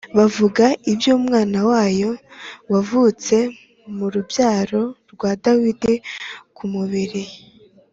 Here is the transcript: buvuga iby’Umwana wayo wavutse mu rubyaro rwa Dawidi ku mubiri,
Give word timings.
buvuga 0.15 0.65
iby’Umwana 0.91 1.59
wayo 1.71 2.11
wavutse 2.71 3.35
mu 3.95 4.05
rubyaro 4.13 4.81
rwa 5.13 5.31
Dawidi 5.43 5.93
ku 6.55 6.63
mubiri, 6.73 7.23